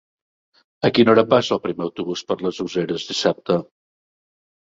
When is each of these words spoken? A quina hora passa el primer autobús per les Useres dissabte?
A 0.87 0.89
quina 0.97 1.11
hora 1.13 1.23
passa 1.33 1.53
el 1.57 1.61
primer 1.65 1.85
autobús 1.89 2.23
per 2.31 2.37
les 2.45 2.61
Useres 2.65 3.05
dissabte? 3.11 3.61